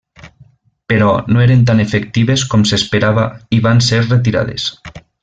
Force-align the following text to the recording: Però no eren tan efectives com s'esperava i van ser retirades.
Però 0.91 1.09
no 1.35 1.43
eren 1.43 1.61
tan 1.71 1.83
efectives 1.83 2.45
com 2.53 2.65
s'esperava 2.71 3.27
i 3.59 3.63
van 3.67 3.85
ser 3.93 4.05
retirades. 4.09 4.67